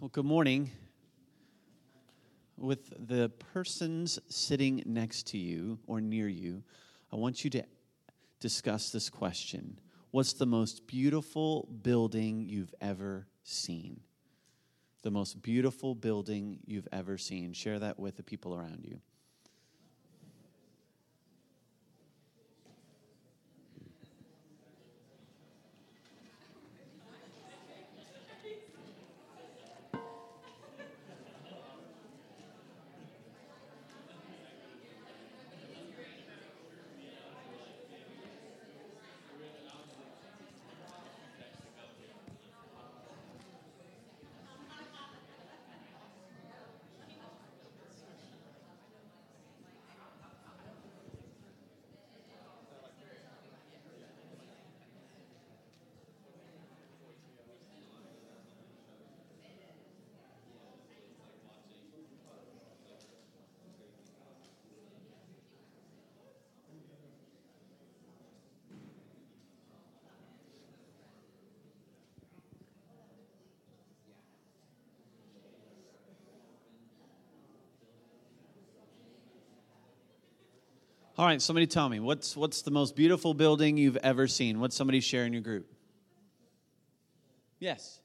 [0.00, 0.70] Well, good morning.
[2.56, 6.62] With the persons sitting next to you or near you,
[7.12, 7.64] I want you to
[8.38, 9.80] discuss this question
[10.12, 13.98] What's the most beautiful building you've ever seen?
[15.02, 17.52] The most beautiful building you've ever seen.
[17.52, 19.00] Share that with the people around you.
[81.18, 84.60] All right, somebody tell me what's what's the most beautiful building you've ever seen?
[84.60, 85.66] What's somebody share in your group?
[87.58, 87.98] Yes.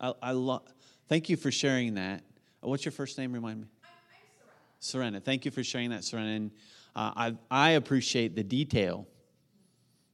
[0.00, 0.62] I, I love.
[1.08, 2.22] Thank you for sharing that.
[2.62, 3.32] Uh, what's your first name?
[3.32, 3.66] Remind me.
[3.82, 4.48] I'm, I'm
[4.80, 5.20] Serena.
[5.20, 6.28] Thank you for sharing that, Serena.
[6.28, 6.50] And
[6.94, 9.06] uh, I, I appreciate the detail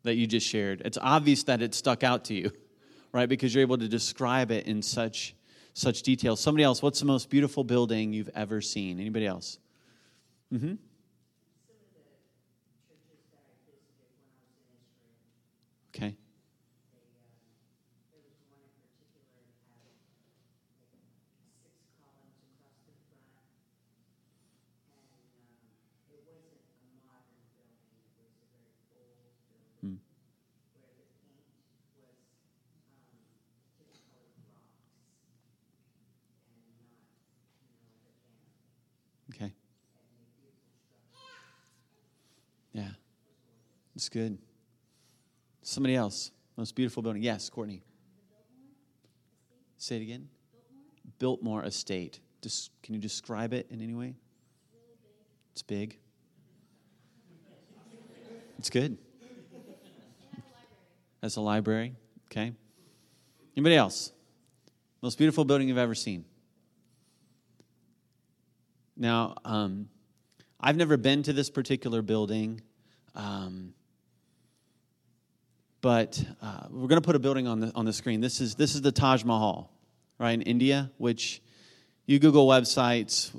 [0.03, 0.82] that you just shared.
[0.84, 2.53] It's obvious that it stuck out to you,
[3.12, 3.28] right?
[3.28, 5.34] Because you're able to describe it in such
[5.75, 6.37] such detail.
[6.37, 6.82] Somebody else.
[6.82, 9.00] What's the most beautiful building you've ever seen?
[9.00, 9.59] Anybody else?
[10.53, 10.75] Mm-hmm.
[15.94, 16.15] Okay.
[42.72, 42.88] Yeah,
[43.94, 44.38] it's good.
[45.62, 46.31] Somebody else.
[46.56, 47.22] Most beautiful building.
[47.22, 47.83] Yes, Courtney.
[49.77, 50.28] Say it again.
[51.19, 52.21] Biltmore Estate.
[52.83, 54.15] Can you describe it in any way?
[55.53, 55.99] It's big.
[58.59, 58.99] It's good.
[61.22, 61.94] As a library.
[62.27, 62.53] Okay.
[63.56, 64.12] Anybody else?
[65.03, 66.25] Most beautiful building you've ever seen.
[68.97, 69.89] Now, um,
[70.62, 72.60] I've never been to this particular building.
[73.14, 73.74] Um,
[75.80, 78.20] but uh, we're going to put a building on the, on the screen.
[78.20, 79.72] This is, this is the Taj Mahal,
[80.18, 81.42] right, in India, which
[82.06, 83.32] you Google websites,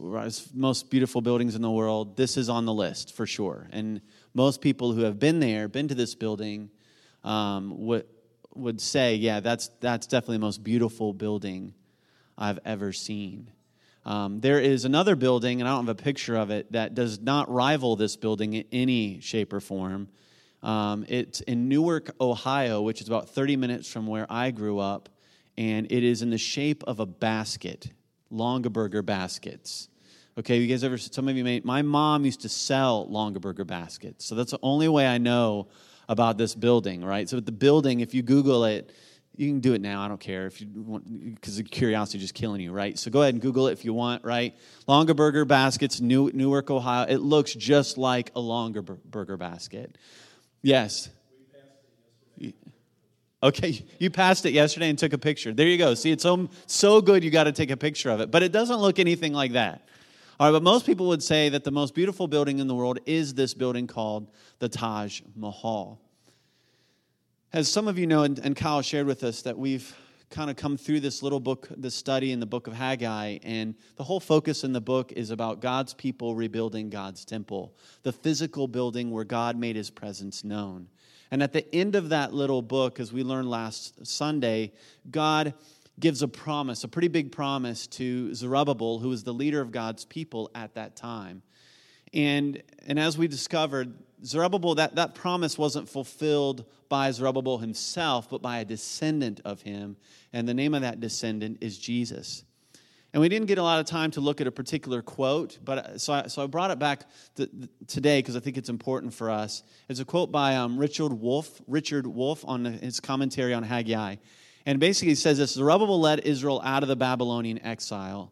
[0.53, 3.69] most beautiful buildings in the world, this is on the list for sure.
[3.71, 4.01] And
[4.33, 6.69] most people who have been there, been to this building,
[7.23, 8.05] um, would,
[8.53, 11.73] would say, yeah, that's, that's definitely the most beautiful building
[12.37, 13.51] I've ever seen.
[14.05, 17.19] Um, there is another building, and I don't have a picture of it, that does
[17.19, 20.09] not rival this building in any shape or form.
[20.61, 25.09] Um, it's in Newark, Ohio, which is about 30 minutes from where I grew up,
[25.57, 27.91] and it is in the shape of a basket,
[28.31, 29.89] Longaberger baskets.
[30.37, 34.25] Okay, you guys ever, some of you may, my mom used to sell Longaberger baskets.
[34.25, 35.67] So that's the only way I know
[36.09, 37.29] about this building, right?
[37.29, 38.91] So the building, if you Google it,
[39.35, 40.01] you can do it now.
[40.01, 42.97] I don't care if you want, because the curiosity is just killing you, right?
[42.97, 44.55] So go ahead and Google it if you want, right?
[44.87, 47.07] Longaberger baskets, New, Newark, Ohio.
[47.07, 49.97] It looks just like a Longaberger basket.
[50.61, 51.09] Yes.
[53.41, 55.51] Okay, you passed it yesterday and took a picture.
[55.51, 55.95] There you go.
[55.95, 58.31] See, it's so, so good you got to take a picture of it.
[58.31, 59.81] But it doesn't look anything like that.
[60.39, 62.99] All right, but most people would say that the most beautiful building in the world
[63.05, 64.27] is this building called
[64.59, 65.99] the Taj Mahal.
[67.53, 69.95] As some of you know, and, and Kyle shared with us that we've
[70.31, 73.75] kind of come through this little book, this study in the book of Haggai, and
[73.95, 78.67] the whole focus in the book is about God's people rebuilding God's temple, the physical
[78.67, 80.87] building where God made his presence known.
[81.29, 84.71] And at the end of that little book, as we learned last Sunday,
[85.11, 85.53] God
[85.99, 90.05] gives a promise, a pretty big promise to Zerubbabel, who was the leader of God's
[90.05, 91.43] people at that time.
[92.13, 93.93] And, and as we discovered,
[94.23, 99.97] Zerubbabel, that, that promise wasn't fulfilled by Zerubbabel himself, but by a descendant of him.
[100.31, 102.43] And the name of that descendant is Jesus.
[103.13, 105.77] And we didn't get a lot of time to look at a particular quote, but
[105.77, 107.05] uh, so I, so I brought it back
[107.35, 107.47] to,
[107.85, 109.61] today because I think it's important for us.
[109.87, 114.15] It's a quote by um, Richard Wolff, Richard Wolff, on his commentary on Haggai.
[114.65, 118.31] And basically he says this Zerubbabel led Israel out of the Babylonian exile,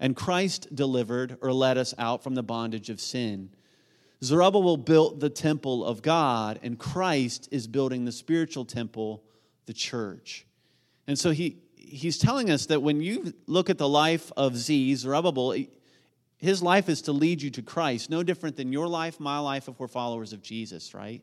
[0.00, 3.50] and Christ delivered or led us out from the bondage of sin.
[4.22, 9.22] Zerubbabel built the temple of God, and Christ is building the spiritual temple,
[9.66, 10.46] the church.
[11.06, 14.96] And so he, he's telling us that when you look at the life of Z,
[14.96, 15.54] Zerubbabel,
[16.36, 19.68] his life is to lead you to Christ, no different than your life, my life,
[19.68, 21.22] if we're followers of Jesus, right?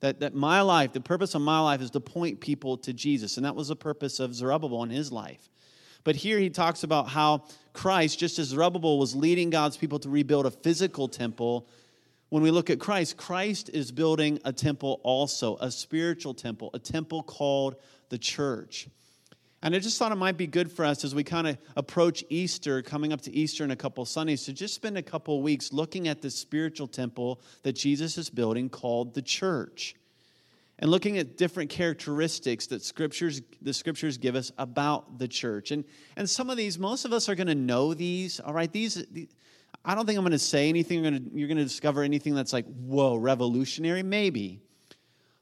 [0.00, 3.36] That, that my life, the purpose of my life is to point people to Jesus.
[3.36, 5.48] And that was the purpose of Zerubbabel in his life.
[6.04, 7.44] But here he talks about how
[7.78, 11.68] Christ, just as Zerubbabel was leading God's people to rebuild a physical temple,
[12.28, 16.80] when we look at Christ, Christ is building a temple also, a spiritual temple, a
[16.80, 17.76] temple called
[18.08, 18.88] the church.
[19.62, 22.24] And I just thought it might be good for us as we kind of approach
[22.28, 25.72] Easter, coming up to Easter in a couple Sundays, to just spend a couple weeks
[25.72, 29.94] looking at the spiritual temple that Jesus is building called the church.
[30.80, 35.72] And looking at different characteristics that scriptures, the scriptures give us about the church.
[35.72, 35.84] And,
[36.16, 38.70] and some of these, most of us are going to know these, all right?
[38.70, 39.28] These, these
[39.84, 42.02] I don't think I'm going to say anything, you're going to, you're going to discover
[42.02, 44.60] anything that's like, whoa, revolutionary, maybe.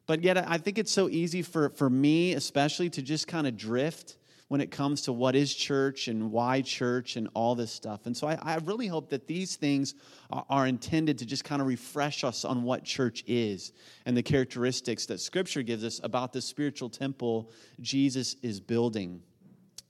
[0.06, 3.56] But yet, I think it's so easy for, for me, especially, to just kind of
[3.56, 4.16] drift
[4.48, 8.06] when it comes to what is church and why church and all this stuff.
[8.06, 9.94] And so I, I really hope that these things
[10.30, 13.72] are, are intended to just kind of refresh us on what church is
[14.04, 17.50] and the characteristics that Scripture gives us about the spiritual temple
[17.80, 19.20] Jesus is building.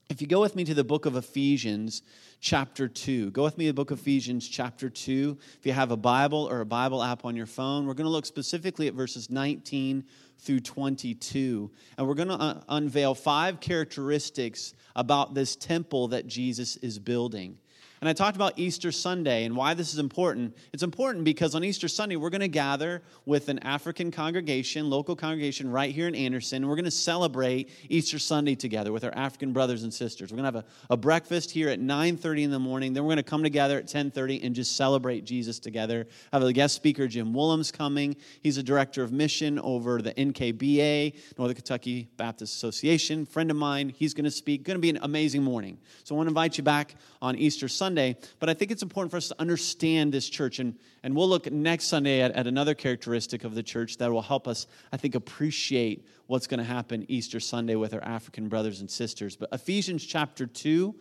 [0.09, 2.03] If you go with me to the book of Ephesians,
[2.41, 5.37] chapter 2, go with me to the book of Ephesians, chapter 2.
[5.59, 8.11] If you have a Bible or a Bible app on your phone, we're going to
[8.11, 10.05] look specifically at verses 19
[10.39, 11.71] through 22.
[11.97, 17.59] And we're going to uh, unveil five characteristics about this temple that Jesus is building.
[18.01, 20.55] And I talked about Easter Sunday and why this is important.
[20.73, 25.17] It's important because on Easter Sunday, we're going to gather with an African congregation, local
[25.17, 26.57] congregation right here in Anderson.
[26.57, 30.31] And we're going to celebrate Easter Sunday together with our African brothers and sisters.
[30.31, 32.93] We're going to have a, a breakfast here at 9.30 in the morning.
[32.93, 36.07] Then we're going to come together at 10.30 and just celebrate Jesus together.
[36.33, 38.17] I have a guest speaker, Jim Woolham's coming.
[38.43, 43.25] He's a director of mission over the NKBA, Northern Kentucky Baptist Association.
[43.25, 44.65] Friend of mine, he's going to speak.
[44.65, 45.79] Going to be an amazing morning.
[46.05, 48.83] So I want to invite you back on Easter Sunday Sunday, but I think it's
[48.83, 50.59] important for us to understand this church.
[50.59, 50.75] And,
[51.05, 54.49] and we'll look next Sunday at, at another characteristic of the church that will help
[54.49, 58.91] us, I think, appreciate what's going to happen Easter Sunday with our African brothers and
[58.91, 59.37] sisters.
[59.37, 60.97] But Ephesians chapter 2,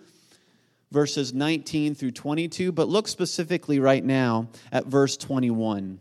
[0.91, 5.99] verses 19 through 22, but look specifically right now at verse 21.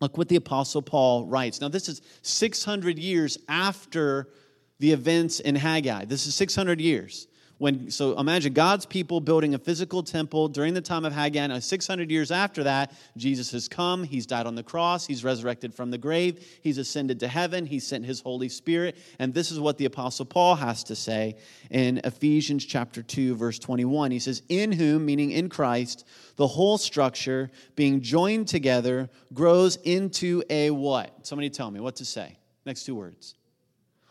[0.00, 1.60] Look what the Apostle Paul writes.
[1.60, 4.30] Now, this is 600 years after
[4.78, 6.06] the events in Haggai.
[6.06, 7.26] This is 600 years
[7.60, 11.62] when so imagine god's people building a physical temple during the time of haggai and
[11.62, 15.90] 600 years after that jesus has come he's died on the cross he's resurrected from
[15.90, 19.78] the grave he's ascended to heaven he sent his holy spirit and this is what
[19.78, 21.36] the apostle paul has to say
[21.70, 26.04] in ephesians chapter 2 verse 21 he says in whom meaning in christ
[26.40, 31.26] the whole structure being joined together grows into a what?
[31.26, 32.38] Somebody tell me what to say?
[32.64, 33.34] Next two words.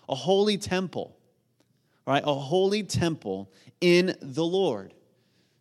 [0.07, 1.17] A holy temple
[2.09, 2.23] right?
[2.25, 3.51] A holy temple
[3.81, 4.95] in the Lord.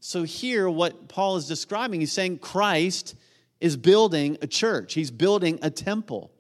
[0.01, 3.17] So, here, what Paul is describing, he's saying Christ
[3.61, 6.33] is building a church, he's building a temple.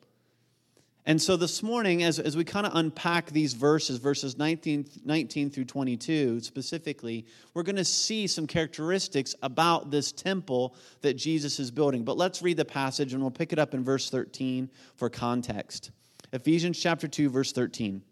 [1.04, 5.50] And so, this morning, as, as we kind of unpack these verses, verses 19, 19
[5.50, 11.70] through 22 specifically, we're going to see some characteristics about this temple that Jesus is
[11.70, 12.02] building.
[12.02, 15.90] But let's read the passage and we'll pick it up in verse 13 for context.
[16.32, 18.02] Ephesians chapter 2, verse 13.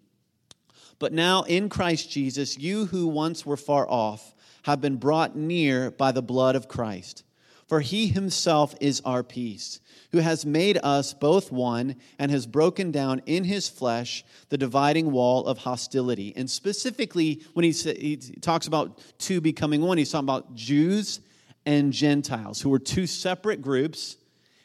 [0.98, 5.90] But now in Christ Jesus, you who once were far off have been brought near
[5.90, 7.22] by the blood of Christ.
[7.66, 9.80] For he himself is our peace,
[10.12, 15.10] who has made us both one and has broken down in his flesh the dividing
[15.10, 16.32] wall of hostility.
[16.36, 21.20] And specifically, when he, he talks about two becoming one, he's talking about Jews
[21.64, 24.16] and Gentiles, who were two separate groups.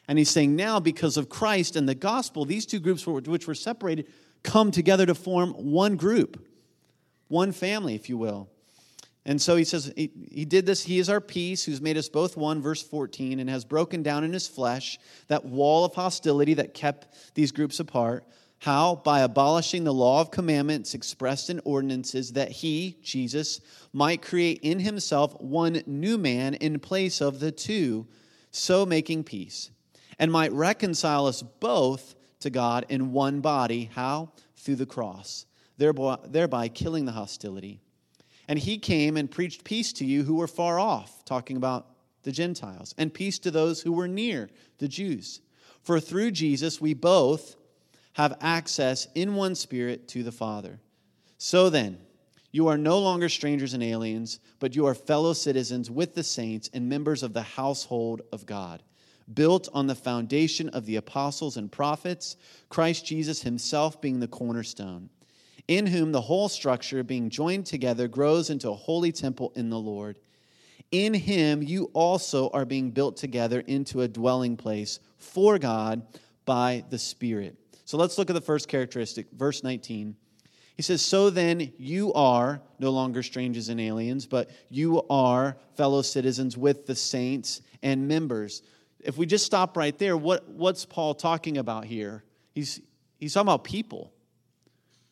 [0.06, 3.54] And he's saying now, because of Christ and the gospel, these two groups, which were
[3.54, 4.06] separated,
[4.42, 6.46] come together to form one group,
[7.28, 8.48] one family, if you will.
[9.24, 10.82] And so he says, he, he, did this.
[10.82, 14.24] He is our peace, who's made us both one, verse 14, and has broken down
[14.24, 18.26] in his flesh that wall of hostility that kept these groups apart,
[18.58, 18.96] How?
[18.96, 23.60] By abolishing the law of commandments expressed in ordinances, that he, Jesus,
[23.92, 28.08] might create in himself one new man in place of the two,
[28.50, 29.70] so making peace,
[30.18, 33.90] and might reconcile us both to God in one body.
[33.94, 34.32] How?
[34.56, 35.46] Through the cross,
[35.78, 37.80] thereby, thereby killing the hostility.
[38.48, 41.86] And he came and preached peace to you who were far off, talking about
[42.22, 45.40] the Gentiles, and peace to those who were near, the Jews.
[45.82, 47.56] For through Jesus we both
[48.14, 50.80] have access in one spirit to the Father.
[51.38, 51.98] So then,
[52.52, 56.68] you are no longer strangers and aliens, but you are fellow citizens with the saints
[56.74, 58.82] and members of the household of God,
[59.34, 62.36] built on the foundation of the apostles and prophets,
[62.68, 65.10] Christ Jesus himself being the cornerstone,
[65.68, 69.78] in whom the whole structure, being joined together, grows into a holy temple in the
[69.78, 70.18] Lord.
[70.90, 76.02] In him you also are being built together into a dwelling place for God
[76.44, 77.56] by the Spirit.
[77.84, 80.16] So let's look at the first characteristic, verse 19.
[80.76, 86.02] He says, So then you are no longer strangers and aliens, but you are fellow
[86.02, 88.62] citizens with the saints and members.
[89.02, 92.24] If we just stop right there, what, what's Paul talking about here?
[92.54, 92.80] He's,
[93.18, 94.12] he's talking about people.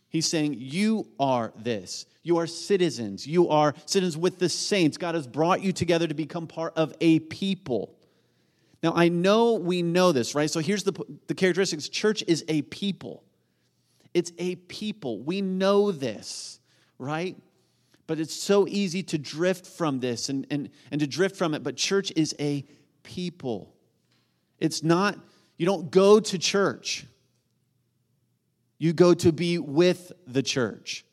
[0.09, 2.07] He's saying, You are this.
[2.23, 3.27] You are citizens.
[3.27, 4.99] You are citizens with the saints.
[4.99, 7.97] God has brought you together to become part of a people.
[8.83, 10.51] Now, I know we know this, right?
[10.51, 10.93] So here's the,
[11.27, 13.23] the characteristics church is a people.
[14.15, 15.21] It's a people.
[15.21, 16.61] We know this,
[16.99, 17.37] right?
[18.07, 21.63] But it's so easy to drift from this and, and, and to drift from it.
[21.63, 22.65] But church is a
[23.03, 23.73] people.
[24.61, 25.19] It's not,
[25.57, 27.07] you don't go to church,
[28.79, 31.05] you go to be with the church.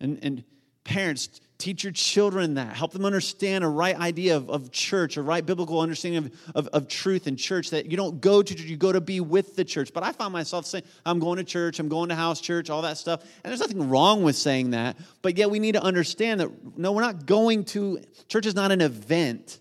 [0.00, 0.44] And, and
[0.84, 2.76] parents, Teach your children that.
[2.76, 6.68] Help them understand a right idea of, of church, a right biblical understanding of, of,
[6.68, 9.56] of truth in church, that you don't go to church, you go to be with
[9.56, 9.92] the church.
[9.92, 12.82] But I find myself saying, I'm going to church, I'm going to house church, all
[12.82, 13.22] that stuff.
[13.42, 14.96] And there's nothing wrong with saying that.
[15.20, 18.70] But yet we need to understand that, no, we're not going to, church is not
[18.70, 19.58] an event,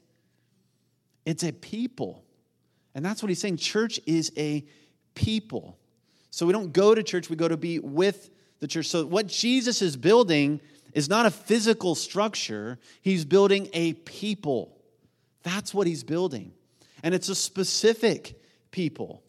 [1.25, 2.23] it's a people.
[2.97, 3.57] And that's what he's saying.
[3.57, 4.65] Church is a
[5.13, 5.77] people.
[6.31, 8.87] So we don't go to church, we go to be with the church.
[8.87, 10.59] So what Jesus is building
[10.93, 14.75] is not a physical structure, he's building a people.
[15.43, 16.53] That's what he's building.
[17.03, 19.21] And it's a specific people.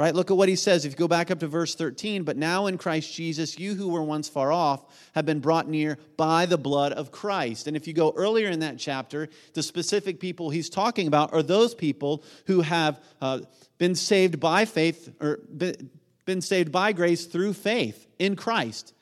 [0.00, 0.14] Right?
[0.14, 0.86] Look at what he says.
[0.86, 3.88] If you go back up to verse 13, but now in Christ Jesus, you who
[3.88, 4.82] were once far off
[5.14, 7.66] have been brought near by the blood of Christ.
[7.66, 11.42] And if you go earlier in that chapter, the specific people he's talking about are
[11.42, 13.40] those people who have uh,
[13.76, 15.40] been saved by faith or
[16.24, 18.94] been saved by grace through faith in Christ.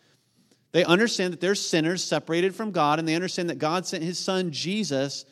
[0.73, 4.19] They understand that they're sinners separated from God, and they understand that God sent his
[4.19, 5.27] son Jesus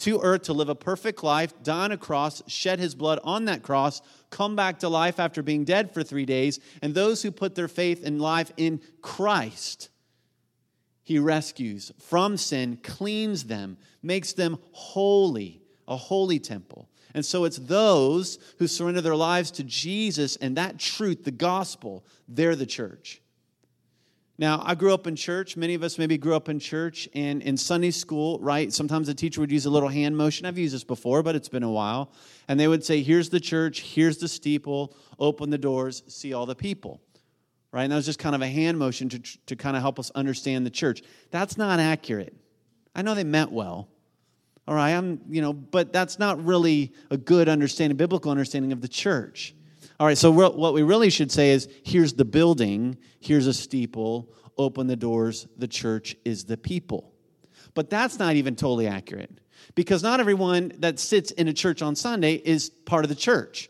[0.00, 3.44] to earth to live a perfect life, die on a cross, shed his blood on
[3.46, 6.58] that cross, come back to life after being dead for three days.
[6.82, 9.90] And those who put their faith and life in Christ,
[11.02, 16.88] he rescues from sin, cleans them, makes them holy, a holy temple.
[17.14, 22.04] And so it's those who surrender their lives to Jesus and that truth, the gospel,
[22.28, 23.19] they're the church.
[24.40, 25.54] Now, I grew up in church.
[25.54, 28.72] Many of us maybe grew up in church and in Sunday school, right?
[28.72, 30.46] Sometimes the teacher would use a little hand motion.
[30.46, 32.10] I've used this before, but it's been a while.
[32.48, 36.46] And they would say, Here's the church, here's the steeple, open the doors, see all
[36.46, 37.02] the people,
[37.70, 37.82] right?
[37.82, 40.10] And that was just kind of a hand motion to, to kind of help us
[40.14, 41.02] understand the church.
[41.30, 42.34] That's not accurate.
[42.94, 43.88] I know they meant well.
[44.66, 48.80] All right, I'm, you know, but that's not really a good understanding, biblical understanding of
[48.80, 49.54] the church.
[50.00, 54.32] All right, so what we really should say is here's the building, here's a steeple,
[54.56, 57.12] open the doors, the church is the people.
[57.74, 59.42] But that's not even totally accurate
[59.74, 63.68] because not everyone that sits in a church on Sunday is part of the church,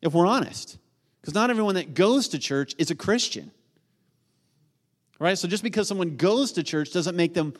[0.00, 0.78] if we're honest.
[1.20, 3.50] Because not everyone that goes to church is a Christian.
[5.18, 5.36] Right?
[5.36, 7.52] So just because someone goes to church doesn't make them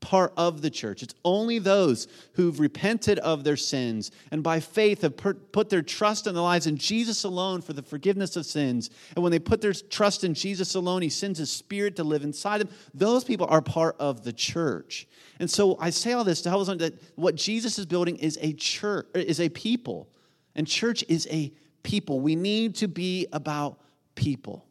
[0.00, 1.02] part of the church.
[1.02, 6.26] It's only those who've repented of their sins and by faith have put their trust
[6.26, 8.90] in the lives in Jesus alone for the forgiveness of sins.
[9.14, 12.22] And when they put their trust in Jesus alone, He sends His Spirit to live
[12.22, 12.70] inside them.
[12.94, 15.06] Those people are part of the church.
[15.38, 18.16] And so I say all this to help us understand that what Jesus is building
[18.16, 20.08] is a church, is a people.
[20.54, 21.52] And church is a
[21.82, 22.20] people.
[22.20, 23.80] We need to be about
[24.14, 24.66] people.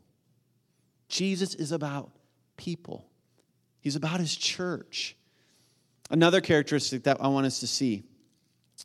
[1.07, 2.11] Jesus is about
[2.57, 3.05] people.
[3.81, 5.15] He's about his church.
[6.09, 8.03] Another characteristic that I want us to see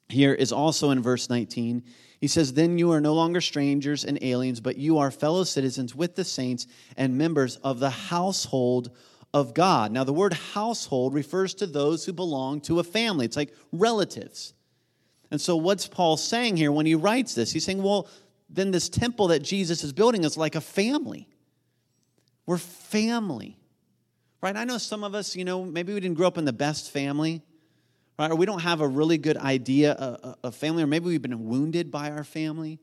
[0.08, 1.82] here is also in verse 19.
[2.20, 5.94] He says, Then you are no longer strangers and aliens, but you are fellow citizens
[5.94, 6.66] with the saints
[6.96, 8.90] and members of the household
[9.32, 9.92] of God.
[9.92, 14.54] Now, the word household refers to those who belong to a family, it's like relatives.
[15.30, 17.52] And so, what's Paul saying here when he writes this?
[17.52, 18.08] He's saying, Well,
[18.48, 21.28] then this temple that Jesus is building is like a family.
[22.46, 23.58] We're family.
[24.44, 24.58] Right?
[24.58, 26.90] I know some of us, you know, maybe we didn't grow up in the best
[26.90, 27.40] family,
[28.18, 28.30] right?
[28.30, 31.90] Or we don't have a really good idea of, family, or maybe we've been wounded
[31.90, 32.78] by our family.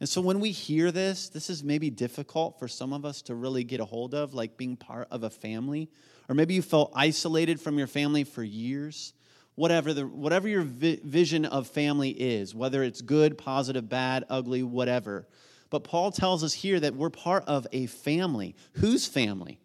[0.00, 3.36] And so when we hear this, this is maybe difficult for some of us to
[3.36, 5.88] really get a hold of, like being part of a family.
[6.28, 9.12] Or maybe you felt isolated from your family for years.
[9.54, 14.64] Whatever, the, whatever your vi- vision of family is, whether it's good, positive, bad, ugly,
[14.64, 15.28] whatever.
[15.70, 18.56] But Paul tells us here that we're part of a family.
[18.72, 19.60] Whose family?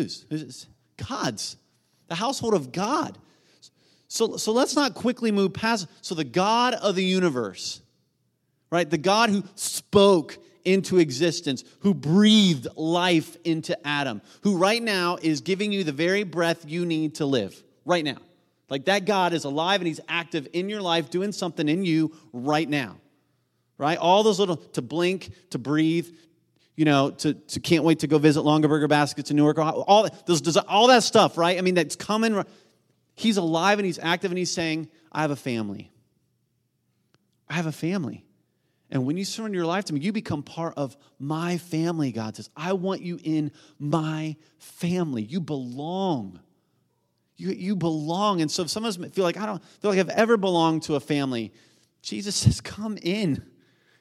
[0.00, 0.66] Whose?
[1.08, 1.56] God's.
[2.08, 3.18] The household of God.
[4.08, 5.86] So, so let's not quickly move past.
[6.02, 7.80] So, the God of the universe
[8.74, 8.90] right?
[8.90, 15.42] The God who spoke into existence, who breathed life into Adam, who right now is
[15.42, 18.16] giving you the very breath you need to live, right now.
[18.68, 22.16] Like that God is alive and he's active in your life, doing something in you
[22.32, 22.96] right now,
[23.78, 23.96] right?
[23.96, 26.08] All those little, to blink, to breathe,
[26.76, 30.56] you know, to, to can't wait to go visit Longaberger Baskets in Newark, all, those,
[30.56, 31.56] all that stuff, right?
[31.56, 32.44] I mean, that's coming.
[33.14, 35.90] He's alive and he's active and he's saying, I have a family.
[37.48, 38.24] I have a family.
[38.90, 42.36] And when you surrender your life to me, you become part of my family, God
[42.36, 42.50] says.
[42.56, 45.22] I want you in my family.
[45.22, 46.40] You belong.
[47.36, 48.40] You, you belong.
[48.40, 50.84] And so if some of us feel like I don't feel like I've ever belonged
[50.84, 51.52] to a family,
[52.02, 53.44] Jesus says, Come in.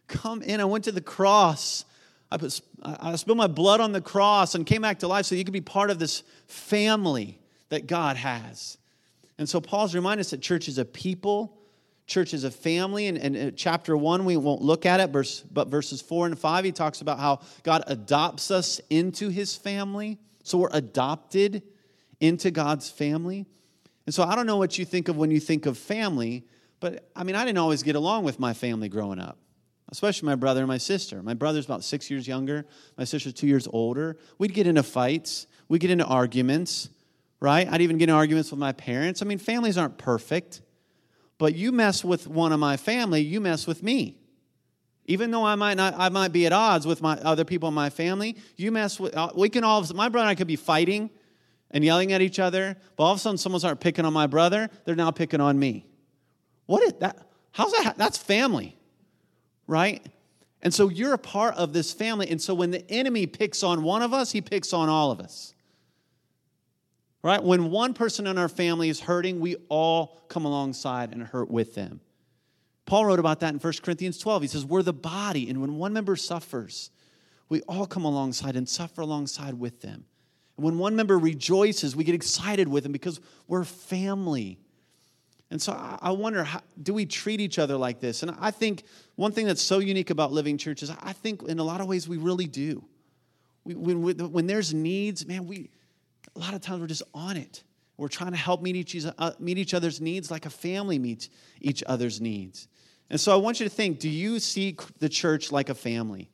[0.07, 0.59] Come in.
[0.59, 1.85] I went to the cross.
[2.33, 5.35] I, put, I spilled my blood on the cross and came back to life so
[5.35, 8.77] you could be part of this family that God has.
[9.37, 11.57] And so Paul's reminding us that church is a people
[12.05, 13.07] church is a family.
[13.07, 16.71] And, and chapter one, we won't look at it, but verses four and five, he
[16.71, 20.19] talks about how God adopts us into his family.
[20.43, 21.63] So we're adopted
[22.19, 23.45] into God's family.
[24.05, 26.45] And so I don't know what you think of when you think of family,
[26.79, 29.37] but I mean, I didn't always get along with my family growing up,
[29.93, 31.21] especially my brother and my sister.
[31.21, 32.65] My brother's about six years younger,
[32.97, 34.17] my sister's two years older.
[34.39, 36.89] We'd get into fights, we'd get into arguments,
[37.39, 37.71] right?
[37.71, 39.21] I'd even get in arguments with my parents.
[39.21, 40.61] I mean, families aren't perfect.
[41.37, 44.17] But you mess with one of my family, you mess with me.
[45.05, 47.75] Even though I might not, I might be at odds with my other people in
[47.75, 49.15] my family, you mess with.
[49.15, 49.85] Uh, we can all.
[49.93, 51.11] My brother and I could be fighting
[51.69, 54.25] and yelling at each other, but all of a sudden someone start picking on my
[54.25, 54.71] brother.
[54.85, 55.85] They're now picking on me.
[56.65, 57.27] What is that?
[57.51, 57.95] How's that?
[57.97, 58.75] That's family,
[59.67, 60.05] right?
[60.61, 62.29] And so you're a part of this family.
[62.29, 65.19] And so when the enemy picks on one of us, he picks on all of
[65.19, 65.53] us.
[67.21, 67.43] Right?
[67.43, 71.75] When one person in our family is hurting, we all come alongside and hurt with
[71.75, 72.01] them.
[72.85, 74.41] Paul wrote about that in 1 Corinthians 12.
[74.41, 76.91] He says, We're the body, and when one member suffers,
[77.47, 80.05] we all come alongside and suffer alongside with them.
[80.57, 84.59] And when one member rejoices, we get excited with them because we're family.
[85.53, 88.23] And so I wonder, how, do we treat each other like this?
[88.23, 88.85] And I think
[89.17, 91.85] one thing that's so unique about Living Church is I think in a lot of
[91.85, 92.83] ways we really do.
[93.63, 95.69] We, when, when there's needs, man, we,
[96.35, 97.63] a lot of times we're just on it.
[97.97, 101.29] We're trying to help meet each, uh, meet each other's needs like a family meets
[101.61, 102.67] each other's needs.
[103.11, 106.31] And so I want you to think do you see the church like a family?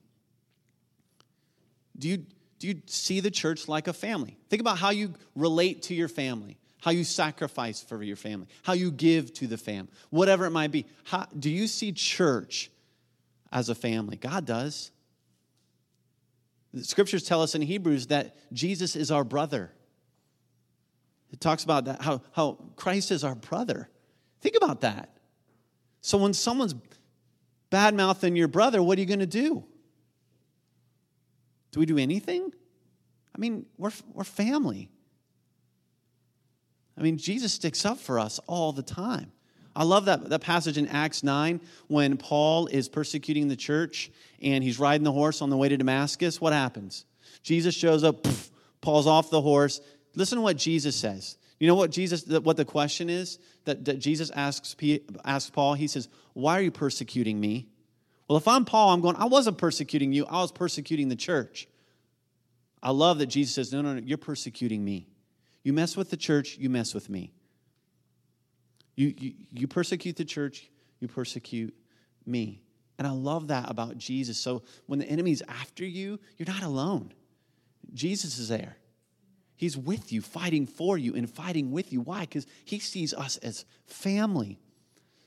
[1.97, 2.25] Do you,
[2.59, 4.37] do you see the church like a family?
[4.49, 8.73] Think about how you relate to your family, how you sacrifice for your family, how
[8.73, 10.85] you give to the family, whatever it might be.
[11.03, 12.71] How, do you see church
[13.51, 14.15] as a family?
[14.15, 14.91] God does.
[16.73, 19.71] The scriptures tell us in Hebrews that Jesus is our brother.
[21.31, 23.89] It talks about that, how, how Christ is our brother.
[24.41, 25.17] Think about that.
[26.01, 26.75] So when someone's
[27.69, 29.65] bad mouthing your brother, what are you going to do?
[31.71, 32.51] Do we do anything?
[33.35, 34.89] I mean, we're, we're family.
[36.99, 39.31] I mean, Jesus sticks up for us all the time.
[39.75, 44.63] I love that, that passage in Acts 9 when Paul is persecuting the church and
[44.63, 46.41] he's riding the horse on the way to Damascus.
[46.41, 47.05] What happens?
[47.43, 49.79] Jesus shows up, poof, Paul's off the horse,
[50.15, 51.37] Listen to what Jesus says.
[51.59, 54.75] You know what Jesus what the question is that, that Jesus asks
[55.25, 55.73] asks Paul?
[55.73, 57.67] He says, "Why are you persecuting me?"
[58.27, 60.25] Well, if I'm Paul, I'm going, "I wasn't persecuting you.
[60.25, 61.67] I was persecuting the church."
[62.81, 65.07] I love that Jesus says, "No, no, no, you're persecuting me.
[65.63, 67.33] You mess with the church, you mess with me.
[68.95, 70.69] You you, you persecute the church,
[70.99, 71.73] you persecute
[72.25, 72.61] me."
[72.97, 74.37] And I love that about Jesus.
[74.37, 77.13] So when the enemy's after you, you're not alone.
[77.93, 78.77] Jesus is there.
[79.55, 81.99] He's with you, fighting for you, and fighting with you.
[81.99, 82.21] Why?
[82.21, 84.57] Because he sees us as family.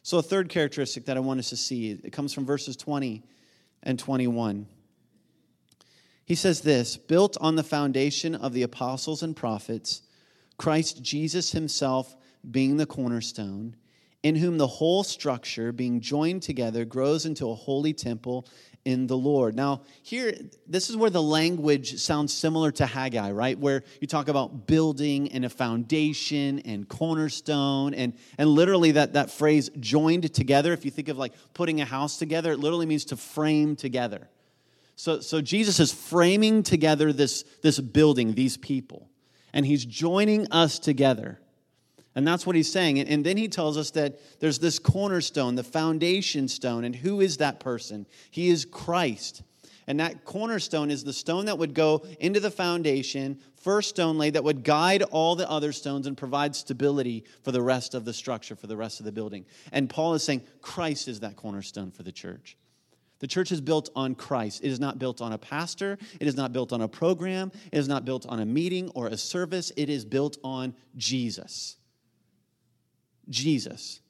[0.03, 3.23] So, a third characteristic that I want us to see, it comes from verses 20
[3.83, 4.67] and 21.
[6.25, 10.01] He says this built on the foundation of the apostles and prophets,
[10.63, 12.17] Christ Jesus himself
[12.49, 13.75] being the cornerstone,
[14.23, 18.47] in whom the whole structure, being joined together, grows into a holy temple
[18.85, 19.57] in the Lord.
[19.57, 20.33] Now, here,
[20.69, 23.59] this is where the language sounds similar to Haggai, right?
[23.59, 29.33] Where you talk about building and a foundation and cornerstone, and, and literally that, that
[29.33, 33.07] phrase joined together, if you think of like putting a house together, it literally means
[33.07, 34.29] to frame together.
[34.95, 39.09] So, so Jesus is framing together this, this building, these people,
[39.53, 41.39] and he's joining us together.
[42.15, 42.99] And that's what he's saying.
[43.01, 46.85] And, then he tells us that there's this cornerstone, the foundation stone.
[46.85, 48.07] And who is that person?
[48.31, 49.43] He is Christ.
[49.87, 54.35] And that cornerstone is the stone that would go into the foundation, first stone laid
[54.35, 58.13] that would guide all the other stones and provide stability for the rest of the
[58.13, 59.45] structure, for the rest of the building.
[59.73, 62.57] And Paul is saying Christ is that cornerstone for the church.
[63.23, 64.65] The church is built on Christ.
[64.65, 65.97] It is not built on a pastor.
[66.19, 67.53] It is not built on a program.
[67.71, 69.71] It is not built on a meeting or a service.
[69.77, 71.77] It is built on Jesus.
[73.29, 74.01] Jesus.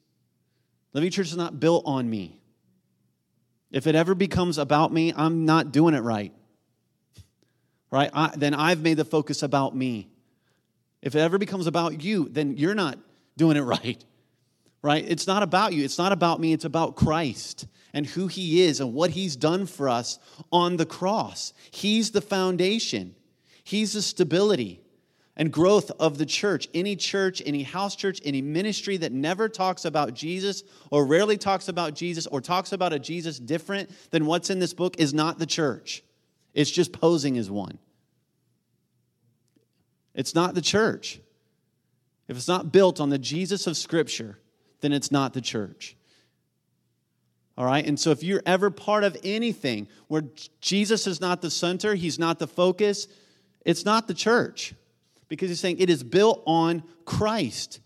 [0.93, 2.41] Living Church is not built on me.
[3.71, 6.33] If it ever becomes about me, I'm not doing it right.
[7.91, 8.09] Right?
[8.15, 10.09] I, then I've made the focus about me.
[11.03, 12.97] If it ever becomes about you, then you're not
[13.37, 14.03] doing it right.
[14.83, 15.03] Right?
[15.07, 15.83] It's not about you.
[15.83, 16.53] It's not about me.
[16.53, 20.19] It's about Christ and who he is and what he's done for us
[20.51, 21.53] on the cross.
[21.71, 23.15] He's the foundation,
[23.63, 24.81] he's the stability
[25.35, 26.67] and growth of the church.
[26.73, 31.67] Any church, any house church, any ministry that never talks about Jesus or rarely talks
[31.67, 35.39] about Jesus or talks about a Jesus different than what's in this book is not
[35.39, 36.03] the church.
[36.53, 37.79] It's just posing as one.
[40.13, 41.19] It's not the church.
[42.27, 44.37] If it's not built on the Jesus of Scripture,
[44.83, 45.95] then it's not the church.
[47.57, 47.85] All right?
[47.85, 50.25] And so if you're ever part of anything where
[50.59, 53.07] Jesus is not the center, he's not the focus,
[53.65, 54.73] it's not the church
[55.29, 57.79] because he's saying it is built on Christ.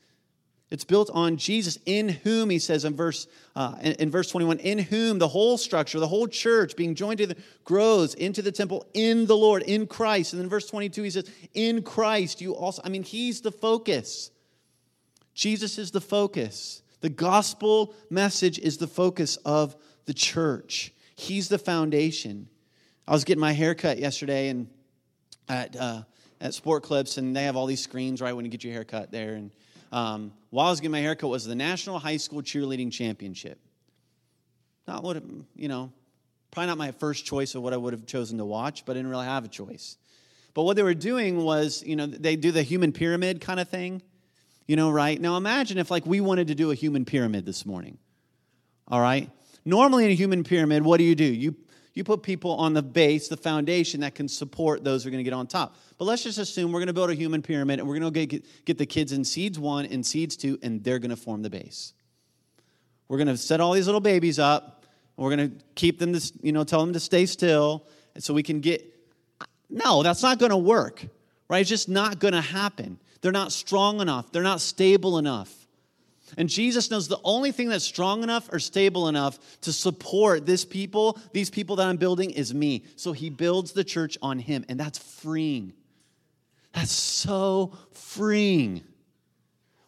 [0.69, 4.59] It's built on Jesus, in whom he says in verse uh, in, in, verse 21,
[4.59, 8.51] in whom the whole structure, the whole church being joined to the grows into the
[8.51, 10.33] temple in the Lord, in Christ.
[10.33, 14.31] And then verse 22, he says, in Christ, you also, I mean, he's the focus.
[15.33, 16.81] Jesus is the focus.
[17.01, 20.93] The gospel message is the focus of the church.
[21.15, 22.47] He's the foundation.
[23.07, 24.67] I was getting my hair cut yesterday and
[25.47, 26.03] at uh,
[26.39, 28.83] at Sport Clips, and they have all these screens right when you get your hair
[28.83, 29.33] cut there.
[29.33, 29.51] And
[29.91, 33.59] um, while I was getting my haircut, was the National High School Cheerleading Championship.
[34.87, 35.21] Not what
[35.55, 35.91] you know,
[36.51, 38.99] probably not my first choice of what I would have chosen to watch, but I
[38.99, 39.97] didn't really have a choice.
[40.53, 43.69] But what they were doing was, you know, they do the human pyramid kind of
[43.69, 44.01] thing,
[44.67, 45.19] you know, right?
[45.19, 47.97] Now imagine if like we wanted to do a human pyramid this morning.
[48.87, 49.29] All right?
[49.65, 51.25] Normally in a human pyramid, what do you do?
[51.25, 51.55] You
[51.97, 55.23] you put people on the base, the foundation that can support those who are going
[55.23, 55.75] to get on top.
[55.97, 58.25] But let's just assume we're going to build a human pyramid and we're going to
[58.27, 61.41] get, get the kids in seeds one and seeds two, and they're going to form
[61.41, 61.93] the base.
[63.07, 64.85] We're going to set all these little babies up.
[65.17, 67.87] And We're going to keep them to, you know, tell them to stay still
[68.19, 68.85] so we can get.
[69.67, 71.03] No, that's not going to work,
[71.49, 71.61] right?
[71.61, 72.99] It's just not going to happen.
[73.21, 75.53] They're not strong enough, they're not stable enough.
[76.37, 80.65] And Jesus knows the only thing that's strong enough or stable enough to support this
[80.65, 82.83] people, these people that I'm building, is me.
[82.97, 85.71] So he builds the church on him, and that's freeing.
[86.73, 88.83] That's so freeing.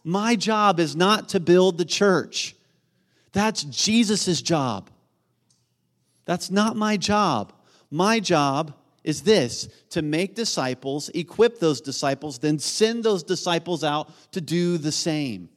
[0.03, 2.55] My job is not to build the church,
[3.31, 4.89] that's Jesus' job.
[6.25, 7.53] That's not my job.
[7.91, 14.11] My job is this to make disciples, equip those disciples, then send those disciples out
[14.31, 15.49] to do the same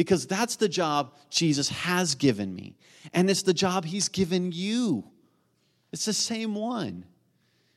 [0.00, 2.74] because that's the job Jesus has given me.
[3.12, 5.04] And it's the job he's given you.
[5.92, 7.04] It's the same one.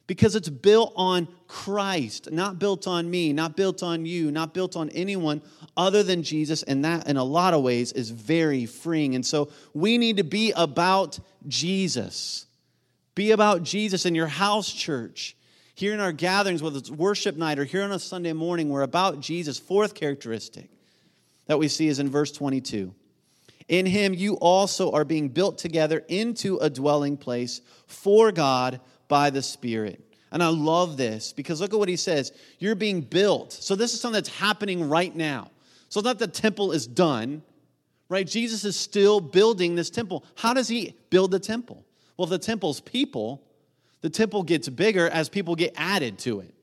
[0.07, 4.75] Because it's built on Christ, not built on me, not built on you, not built
[4.75, 5.41] on anyone
[5.77, 6.61] other than Jesus.
[6.63, 9.15] And that, in a lot of ways, is very freeing.
[9.15, 12.45] And so we need to be about Jesus.
[13.15, 15.35] Be about Jesus in your house church.
[15.75, 18.83] Here in our gatherings, whether it's worship night or here on a Sunday morning, we're
[18.83, 19.57] about Jesus.
[19.57, 20.69] Fourth characteristic
[21.47, 22.93] that we see is in verse 22.
[23.67, 29.29] In him you also are being built together into a dwelling place for God by
[29.29, 30.03] the Spirit.
[30.31, 32.33] And I love this because look at what he says.
[32.59, 33.53] You're being built.
[33.53, 35.51] So this is something that's happening right now.
[35.89, 37.43] So it's not the temple is done,
[38.09, 38.25] right?
[38.25, 40.25] Jesus is still building this temple.
[40.35, 41.85] How does he build the temple?
[42.17, 43.41] Well, the temple's people,
[44.01, 46.53] the temple gets bigger as people get added to it.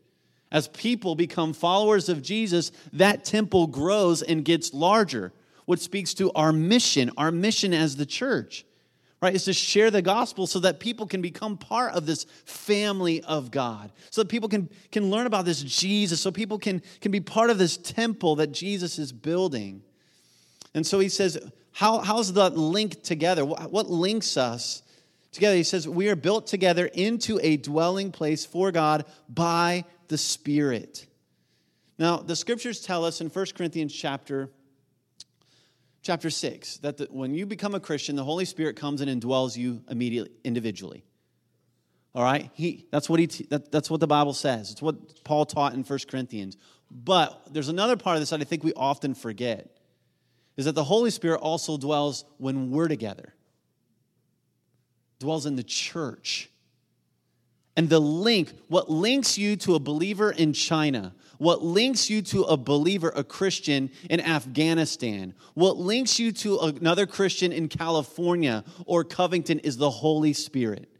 [0.52, 5.32] As people become followers of Jesus, that temple grows and gets larger,
[5.66, 8.64] which speaks to our mission, our mission as the church,
[9.22, 9.34] right?
[9.34, 13.52] Is to share the gospel so that people can become part of this family of
[13.52, 17.20] God, so that people can, can learn about this Jesus, so people can, can be
[17.20, 19.82] part of this temple that Jesus is building.
[20.74, 21.38] And so he says,
[21.72, 23.44] how, how's the link together?
[23.44, 24.82] What, what links us
[25.32, 25.56] together?
[25.56, 31.06] He says, We are built together into a dwelling place for God by the Spirit.
[31.98, 34.50] Now, the scriptures tell us in 1 Corinthians chapter,
[36.02, 39.56] chapter 6 that the, when you become a Christian, the Holy Spirit comes and indwells
[39.56, 41.04] you immediately, individually.
[42.14, 42.50] All right?
[42.54, 44.70] He, that's, what he, that, that's what the Bible says.
[44.70, 46.56] It's what Paul taught in 1 Corinthians.
[46.90, 49.76] But there's another part of this that I think we often forget
[50.56, 53.34] is that the Holy Spirit also dwells when we're together,
[55.20, 56.50] dwells in the church.
[57.76, 62.42] And the link, what links you to a believer in China, what links you to
[62.42, 69.04] a believer, a Christian in Afghanistan, what links you to another Christian in California or
[69.04, 70.90] Covington is the Holy Spirit.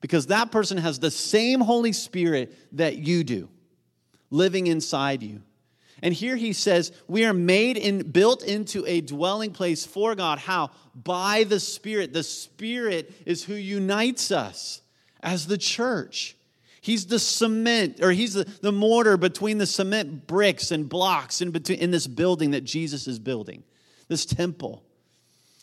[0.00, 3.48] Because that person has the same Holy Spirit that you do
[4.30, 5.42] living inside you.
[6.02, 10.38] And here he says, we are made and built into a dwelling place for God.
[10.38, 10.70] How?
[10.94, 12.12] By the Spirit.
[12.12, 14.82] The Spirit is who unites us
[15.22, 16.36] as the church.
[16.82, 21.50] He's the cement, or he's the, the mortar between the cement bricks and blocks in,
[21.50, 23.64] between, in this building that Jesus is building,
[24.06, 24.84] this temple.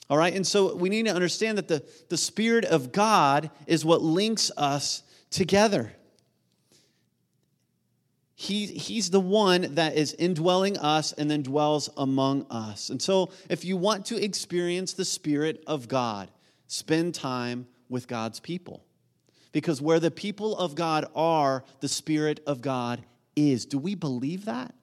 [0.09, 3.85] All right, and so we need to understand that the, the Spirit of God is
[3.85, 5.93] what links us together.
[8.43, 12.89] He, he's the one that is indwelling us and then dwells among us.
[12.89, 16.29] And so, if you want to experience the Spirit of God,
[16.67, 18.83] spend time with God's people
[19.53, 23.01] because where the people of God are, the Spirit of God
[23.37, 23.65] is.
[23.65, 24.75] Do we believe that?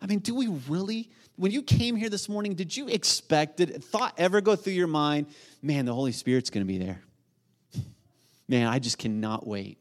[0.00, 1.10] I mean, do we really?
[1.36, 4.86] When you came here this morning, did you expect, did thought ever go through your
[4.86, 5.26] mind,
[5.60, 7.02] man, the Holy Spirit's going to be there?
[8.48, 9.76] Man, I just cannot wait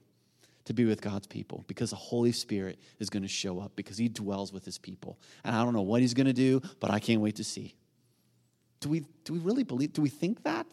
[0.68, 3.98] to be with God's people because the Holy Spirit is going to show up because
[3.98, 5.20] He dwells with His people.
[5.44, 7.76] And I don't know what He's going to do, but I can't wait to see.
[8.80, 9.94] Do we, do we really believe?
[9.94, 10.68] Do we think that?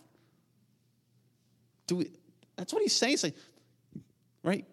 [1.87, 2.11] Do we,
[2.57, 3.15] that's what he's saying.
[3.15, 3.35] It's like,
[4.43, 4.65] right?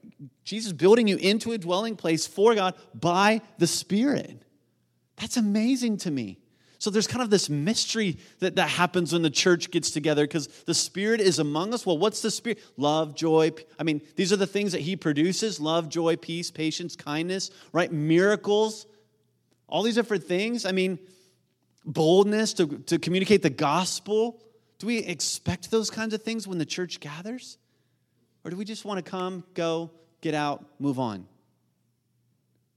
[0.43, 4.43] Jesus building you into a dwelling place for God by the Spirit.
[5.17, 6.39] That's amazing to me.
[6.81, 10.47] So there's kind of this mystery that, that happens when the church gets together because
[10.47, 11.85] the Spirit is among us.
[11.85, 12.57] Well, what's the Spirit?
[12.75, 13.51] Love, joy.
[13.77, 17.91] I mean, these are the things that He produces love, joy, peace, patience, kindness, right?
[17.91, 18.87] Miracles,
[19.67, 20.65] all these different things.
[20.65, 20.97] I mean,
[21.85, 24.41] boldness to, to communicate the gospel.
[24.79, 27.59] Do we expect those kinds of things when the church gathers?
[28.43, 29.91] Or do we just want to come, go,
[30.21, 31.27] get out, move on?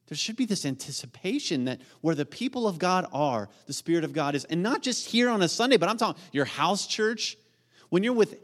[0.09, 4.13] There should be this anticipation that where the people of God are, the Spirit of
[4.13, 4.45] God is.
[4.45, 7.39] And not just here on a Sunday, but I'm talking your house church.
[7.89, 8.39] When you're with,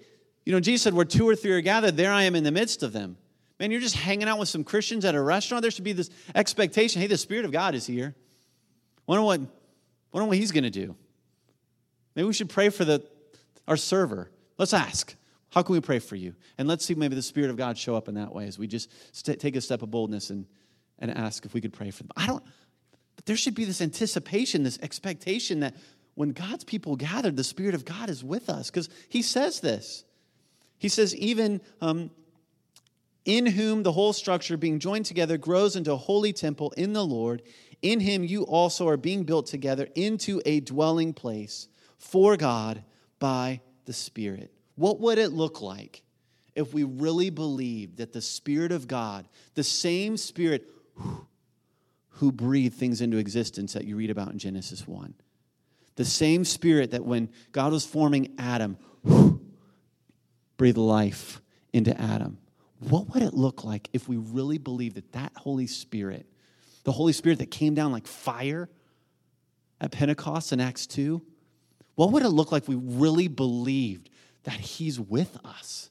[0.46, 2.50] you know, Jesus said, where two or three are gathered, there I am in the
[2.50, 3.18] midst of them.
[3.58, 5.60] Man, you're just hanging out with some Christians at a restaurant.
[5.60, 8.14] There should be this expectation hey, the Spirit of God is here.
[9.06, 9.40] Wonder what,
[10.12, 10.96] wonder what He's going to do.
[12.16, 13.04] Maybe we should pray for the,
[13.68, 14.30] our server.
[14.56, 15.14] Let's ask.
[15.50, 16.34] How can we pray for you?
[16.56, 18.66] And let's see maybe the Spirit of God show up in that way as we
[18.66, 20.46] just st- take a step of boldness and,
[21.00, 22.12] and ask if we could pray for them.
[22.16, 22.44] I don't,
[23.16, 25.74] but there should be this anticipation, this expectation that
[26.14, 30.04] when God's people gather, the Spirit of God is with us because He says this.
[30.78, 32.10] He says, even um,
[33.24, 37.04] in whom the whole structure being joined together grows into a holy temple in the
[37.04, 37.42] Lord.
[37.82, 42.82] In him you also are being built together into a dwelling place for God
[43.18, 44.52] by the Spirit.
[44.74, 46.02] What would it look like
[46.54, 50.66] if we really believed that the Spirit of God, the same Spirit
[52.08, 55.14] who breathed things into existence that you read about in Genesis 1,
[55.96, 58.76] the same Spirit that when God was forming Adam,
[60.56, 61.40] breathed life
[61.72, 62.38] into Adam,
[62.80, 66.26] what would it look like if we really believed that that Holy Spirit,
[66.84, 68.68] the Holy Spirit that came down like fire
[69.80, 71.22] at Pentecost in Acts 2,
[71.94, 74.10] what would it look like if we really believed
[74.44, 75.90] that He's with us,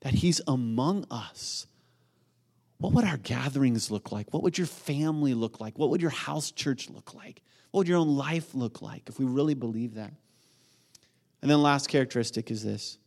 [0.00, 1.66] that He's among us.
[2.82, 4.32] What would our gatherings look like?
[4.34, 5.78] What would your family look like?
[5.78, 7.40] What would your house church look like?
[7.70, 10.12] What would your own life look like if we really believe that?
[11.40, 12.98] And then, last characteristic is this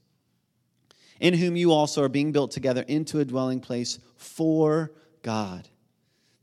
[1.20, 5.68] in whom you also are being built together into a dwelling place for God.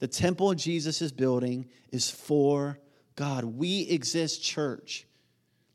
[0.01, 2.79] The temple Jesus is building is for
[3.17, 3.45] God.
[3.45, 5.07] We exist, church.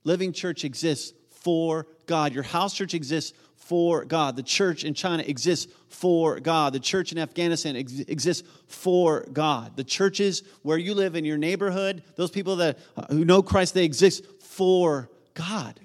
[0.04, 2.34] Living Church exists for God.
[2.34, 3.36] Your house church exists
[3.68, 4.36] for God.
[4.38, 6.74] The church in China exists for God.
[6.74, 9.76] The church in Afghanistan ex- exists for God.
[9.76, 13.74] The churches where you live in your neighborhood, those people that uh, who know Christ,
[13.74, 15.80] they exist for God.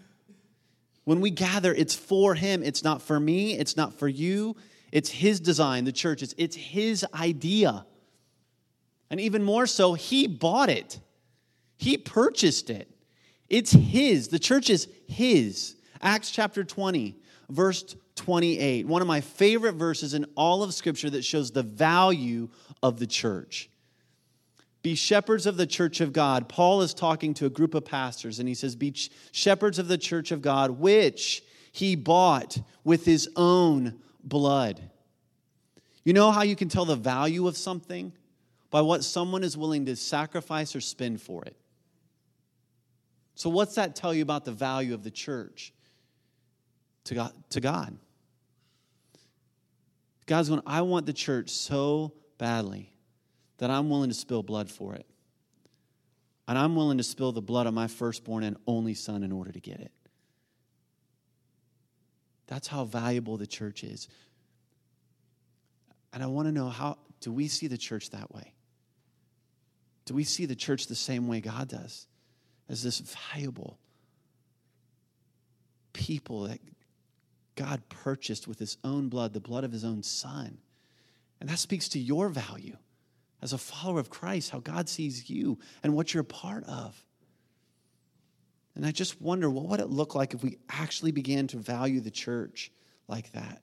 [1.04, 2.62] When we gather, it's for Him.
[2.62, 3.58] It's not for me.
[3.58, 4.56] It's not for you.
[4.92, 6.22] It's His design, the church.
[6.22, 7.84] It's, it's His idea.
[9.10, 11.00] And even more so, He bought it,
[11.76, 12.88] He purchased it.
[13.48, 14.28] It's His.
[14.28, 15.74] The church is His.
[16.00, 17.16] Acts chapter 20,
[17.52, 18.86] verse 28.
[18.86, 22.48] One of my favorite verses in all of Scripture that shows the value
[22.82, 23.70] of the church.
[24.82, 26.48] Be shepherds of the church of God.
[26.48, 28.94] Paul is talking to a group of pastors, and he says, Be
[29.30, 34.80] shepherds of the church of God, which he bought with his own blood.
[36.04, 38.12] You know how you can tell the value of something?
[38.70, 41.56] By what someone is willing to sacrifice or spend for it.
[43.34, 45.72] So, what's that tell you about the value of the church
[47.04, 47.32] to God?
[47.50, 47.96] To God?
[50.26, 52.92] God's going, I want the church so badly
[53.58, 55.06] that I'm willing to spill blood for it.
[56.48, 59.52] And I'm willing to spill the blood of my firstborn and only son in order
[59.52, 59.92] to get it.
[62.46, 64.08] That's how valuable the church is.
[66.12, 68.52] And I want to know how do we see the church that way?
[70.04, 72.06] Do we see the church the same way God does?
[72.68, 73.78] As this valuable
[75.92, 76.58] people that
[77.54, 80.58] God purchased with his own blood, the blood of his own son.
[81.40, 82.76] And that speaks to your value
[83.42, 87.04] as a follower of Christ, how God sees you and what you're a part of.
[88.74, 92.00] And I just wonder what would it look like if we actually began to value
[92.00, 92.70] the church
[93.08, 93.60] like that,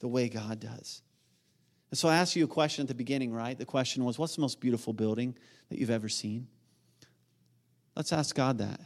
[0.00, 1.02] the way God does?
[1.90, 3.56] And so I asked you a question at the beginning, right?
[3.56, 5.36] The question was, What's the most beautiful building
[5.68, 6.48] that you've ever seen?
[7.94, 8.80] Let's ask God that.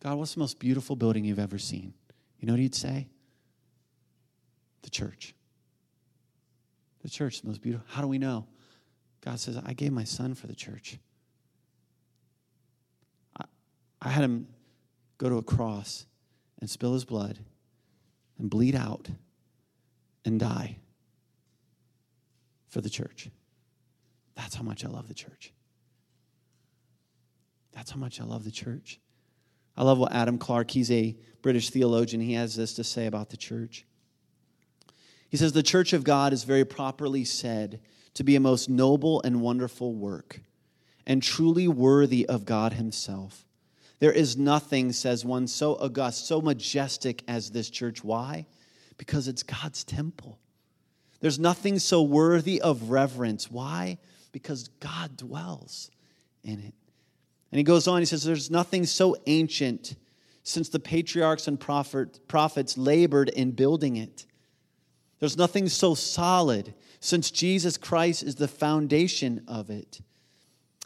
[0.00, 1.94] God, what's the most beautiful building you've ever seen?
[2.44, 3.08] You know what he'd say?
[4.82, 5.34] The church.
[7.00, 7.86] The church, the most beautiful.
[7.88, 8.46] How do we know?
[9.22, 10.98] God says, I gave my son for the church.
[13.40, 13.46] I,
[14.02, 14.46] I had him
[15.16, 16.04] go to a cross
[16.60, 17.38] and spill his blood
[18.38, 19.08] and bleed out
[20.26, 20.76] and die
[22.68, 23.30] for the church.
[24.34, 25.54] That's how much I love the church.
[27.72, 29.00] That's how much I love the church.
[29.76, 33.30] I love what Adam Clarke, he's a British theologian, he has this to say about
[33.30, 33.84] the church.
[35.28, 37.80] He says, The church of God is very properly said
[38.14, 40.40] to be a most noble and wonderful work,
[41.06, 43.44] and truly worthy of God Himself.
[43.98, 48.04] There is nothing, says one, so august, so majestic as this church.
[48.04, 48.46] Why?
[48.96, 50.38] Because it's God's temple.
[51.20, 53.50] There's nothing so worthy of reverence.
[53.50, 53.98] Why?
[54.30, 55.90] Because God dwells
[56.42, 56.74] in it.
[57.54, 59.94] And he goes on, he says, There's nothing so ancient
[60.42, 64.26] since the patriarchs and prophet, prophets labored in building it.
[65.20, 70.00] There's nothing so solid since Jesus Christ is the foundation of it.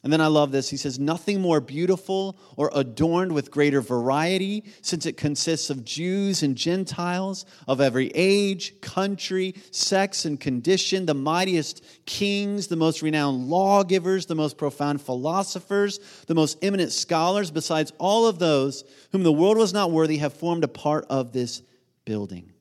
[0.05, 0.71] And then I love this.
[0.71, 6.45] He says, Nothing more beautiful or adorned with greater variety, since it consists of Jews
[6.45, 13.49] and Gentiles of every age, country, sex, and condition, the mightiest kings, the most renowned
[13.49, 19.33] lawgivers, the most profound philosophers, the most eminent scholars, besides all of those whom the
[19.33, 21.63] world was not worthy, have formed a part of this
[22.05, 22.53] building.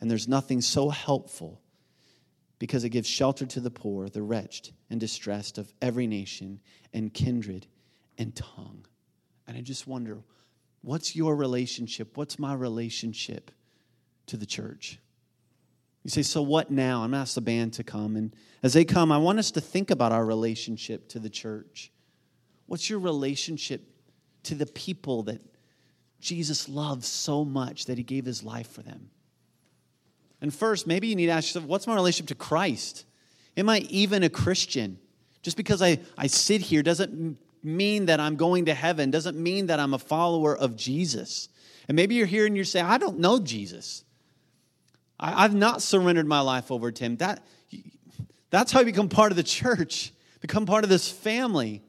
[0.00, 1.60] And there's nothing so helpful
[2.60, 6.60] because it gives shelter to the poor, the wretched, and distressed of every nation
[6.92, 7.66] and kindred
[8.18, 8.84] and tongue.
[9.48, 10.18] And I just wonder
[10.82, 12.16] what's your relationship?
[12.16, 13.50] What's my relationship
[14.26, 14.98] to the church?
[16.04, 17.02] You say, so what now?
[17.02, 18.14] I'm going to ask the band to come.
[18.14, 21.90] And as they come, I want us to think about our relationship to the church.
[22.66, 23.82] What's your relationship
[24.44, 25.40] to the people that
[26.20, 29.10] Jesus loves so much that he gave his life for them?
[30.40, 33.04] And first, maybe you need to ask yourself, what's my relationship to Christ?
[33.56, 34.98] Am I even a Christian?
[35.42, 39.66] Just because I, I sit here doesn't mean that I'm going to heaven, doesn't mean
[39.66, 41.48] that I'm a follower of Jesus.
[41.88, 44.04] And maybe you're here and you're saying, I don't know Jesus.
[45.18, 47.16] I, have not surrendered my life over to him.
[47.16, 47.44] That,
[48.48, 51.82] that's how you become part of the church, become part of this family,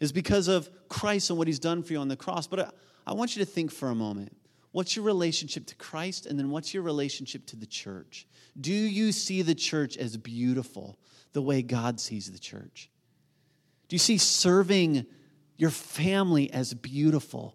[0.00, 2.48] is because of Christ and what he's done for you on the cross.
[2.48, 2.70] But I,
[3.06, 4.36] I want you to think for a moment.
[4.74, 6.26] What's your relationship to Christ?
[6.26, 8.26] And then what's your relationship to the church?
[8.60, 10.98] Do you see the church as beautiful
[11.32, 12.90] the way God sees the church?
[13.86, 15.06] Do you see serving
[15.56, 17.54] your family as beautiful?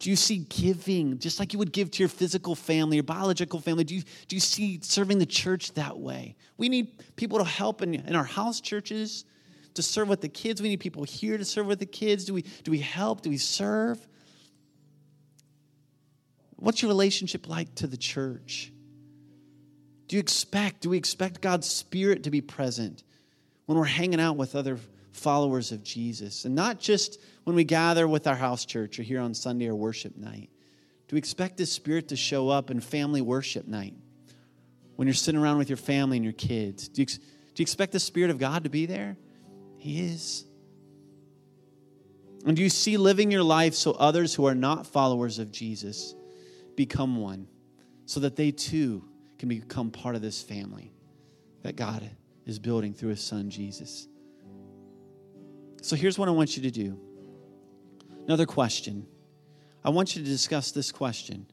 [0.00, 3.60] Do you see giving just like you would give to your physical family, your biological
[3.60, 3.84] family?
[3.84, 6.34] Do you, do you see serving the church that way?
[6.56, 9.26] We need people to help in, in our house churches
[9.74, 10.60] to serve with the kids.
[10.60, 12.24] We need people here to serve with the kids.
[12.24, 13.22] Do we, do we help?
[13.22, 14.04] Do we serve?
[16.64, 18.72] What's your relationship like to the church?
[20.08, 23.04] Do you expect, do we expect God's Spirit to be present
[23.66, 24.78] when we're hanging out with other
[25.12, 26.46] followers of Jesus?
[26.46, 29.74] And not just when we gather with our house church or here on Sunday or
[29.74, 30.48] worship night.
[31.06, 33.92] Do we expect His Spirit to show up in family worship night?
[34.96, 36.88] When you're sitting around with your family and your kids?
[36.88, 37.12] Do you, do
[37.58, 39.18] you expect the Spirit of God to be there?
[39.76, 40.46] He is.
[42.46, 46.14] And do you see living your life so others who are not followers of Jesus
[46.76, 47.48] become one,
[48.06, 49.04] so that they too
[49.38, 50.92] can become part of this family
[51.62, 52.08] that God
[52.46, 54.08] is building through his son Jesus?
[55.82, 56.98] So here's what I want you to do.
[58.26, 59.06] Another question.
[59.84, 61.46] I want you to discuss this question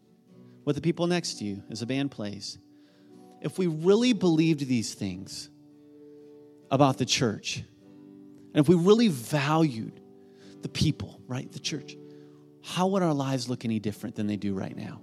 [0.64, 2.58] with the people next to you as the band plays.
[3.42, 5.50] If we really believed these things
[6.70, 7.64] about the church,
[8.54, 10.00] and if we really valued
[10.62, 11.98] the people, right, the church,
[12.64, 15.02] how would our lives look any different than they do right now?